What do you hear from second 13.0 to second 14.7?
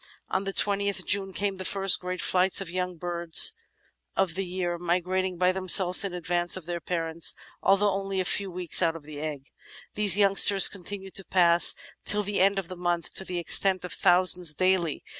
to the extent of thousands